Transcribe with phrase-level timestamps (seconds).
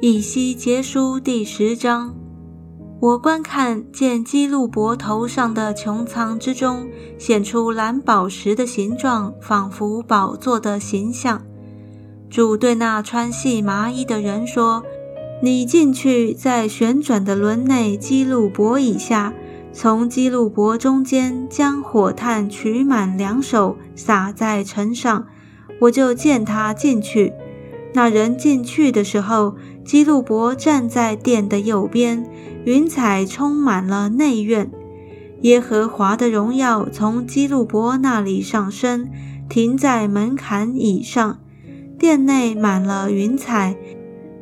[0.00, 2.14] 以西结书第十章。
[3.00, 6.88] 我观看见基路伯头上的穹苍之中
[7.18, 11.42] 显出蓝宝石的形状，仿佛宝座的形象。
[12.30, 14.84] 主对那穿细麻衣的人说
[15.42, 19.34] ：“你进去，在旋转的轮内基路伯以下，
[19.72, 25.26] 从基路伯中间将火炭取满两手，撒在城上。
[25.80, 27.32] 我就见他进去。
[27.98, 32.30] 那人进去的时候。”基路伯站在殿的右边，
[32.66, 34.70] 云彩充满了内院。
[35.40, 39.08] 耶和华的荣耀从基路伯那里上升，
[39.48, 41.38] 停在门槛以上。
[41.98, 43.76] 殿内满了云彩，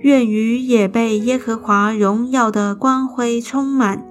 [0.00, 4.02] 院宇也被耶和华荣耀的光辉充满。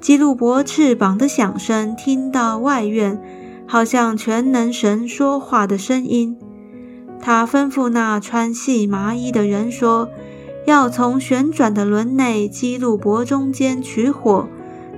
[0.00, 3.20] 基路伯翅膀的响声听到外院，
[3.66, 6.38] 好像全能神说话的声音。
[7.22, 10.10] 他吩咐那穿细麻衣的人说。
[10.64, 14.46] 要从旋转的轮内基路伯中间取火，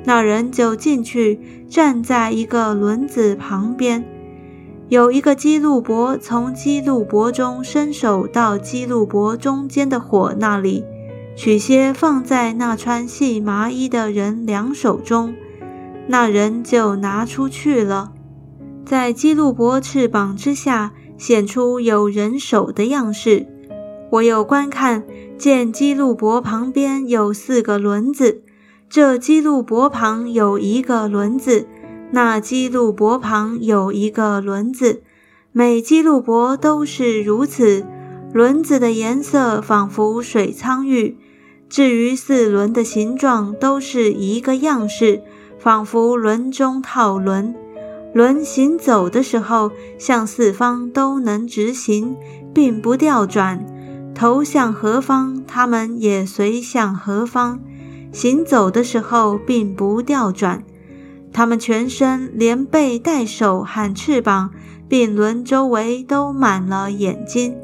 [0.05, 1.41] 那人就进去，
[1.71, 4.05] 站在一个轮子旁边。
[4.91, 10.85] 有一个基路伯从基路伯中伸手到基路伯中间的火那里，
[11.35, 15.35] 取些放在那穿细麻衣的人两手中，
[16.07, 18.13] 那人就拿出去了。
[18.85, 23.47] 在基路伯翅膀之下显出有人手的样式。
[24.11, 25.05] 我又观看。
[25.37, 28.41] 见基路伯旁边有四个轮子，
[28.89, 31.67] 这基路伯旁有一个轮子，
[32.13, 35.03] 那基路伯旁有一个轮子，
[35.51, 37.85] 每基路伯都是如此。
[38.33, 41.19] 轮子的颜色仿佛水苍玉。
[41.69, 45.21] 至于四轮的形状，都是一个样式，
[45.59, 47.55] 仿佛轮中套轮。
[48.15, 52.17] 轮行走的时候，向四方都能直行，
[52.55, 53.67] 并不调转。
[54.15, 57.59] 头向何方，他们也随向何方。
[58.13, 60.63] 行走的时候并不调转。
[61.33, 64.53] 他们全身连背带手和翅膀，
[64.89, 67.57] 并轮周围都满了眼睛。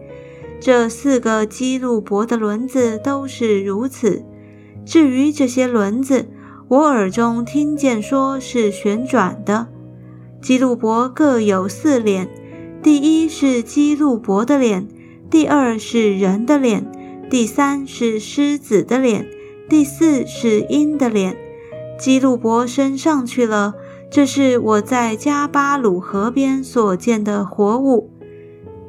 [0.61, 4.25] 这四个基路伯的轮子都是如此。
[4.85, 6.29] 至于这些轮子，
[6.67, 9.69] 我耳中听见说是旋转的。
[10.41, 12.29] 基路伯各有四脸，
[12.83, 14.89] 第一是基路伯的脸。
[15.31, 16.91] 第二是人的脸，
[17.31, 19.29] 第三是狮子的脸，
[19.69, 21.37] 第四是鹰的脸。
[21.99, 23.75] 基路伯升上去了，
[24.11, 28.11] 这是我在加巴鲁河边所见的活物。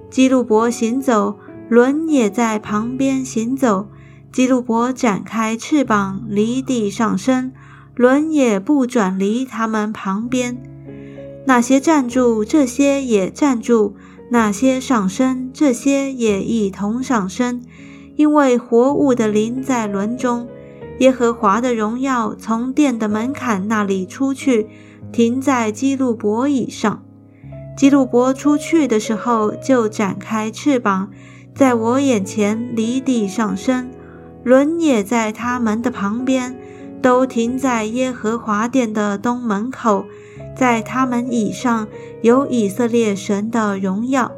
[0.09, 1.37] 基路伯行走，
[1.69, 3.87] 轮也在旁边行走。
[4.31, 7.51] 基路伯展开翅膀，离地上升，
[7.93, 10.57] 轮也不转离他们旁边。
[11.45, 13.95] 那些站住，这些也站住。
[14.29, 17.61] 那些上升，这些也一同上升，
[18.15, 20.47] 因为活物的灵在轮中。
[20.99, 24.67] 耶和华的荣耀从殿的门槛那里出去，
[25.11, 27.03] 停在基路伯以上。
[27.75, 31.09] 基路伯出去的时候，就展开翅膀，
[31.53, 33.89] 在我眼前离地上升。
[34.43, 36.57] 轮也在他们的旁边，
[37.01, 40.05] 都停在耶和华殿的东门口。
[40.55, 41.87] 在他们以上
[42.21, 44.31] 有以色列神的荣耀，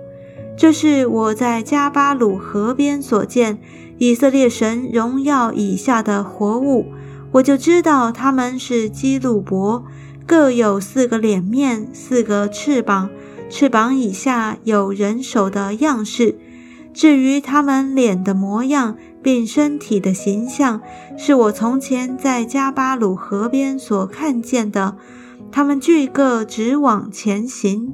[0.56, 3.57] 这是我在加巴鲁河边所见
[3.97, 6.85] 以色列神荣耀以下的活物，
[7.34, 9.84] 我就知道他们是基路伯，
[10.25, 13.09] 各有四个脸面，四个翅膀，
[13.50, 16.38] 翅膀以下有人手的样式。
[16.94, 20.80] 至于他们脸的模样，并身体的形象，
[21.18, 24.95] 是我从前在加巴鲁河边所看见的。
[25.53, 27.94] 他们聚个直往前行。